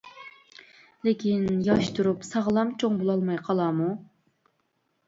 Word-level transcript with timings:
لېكىن 1.07 1.45
ياش 1.67 1.91
تۇرۇپ 1.99 2.27
ساغلام 2.31 2.73
چوڭ 2.81 2.99
بولالماي 3.05 3.43
قالارمۇ؟! 3.51 3.93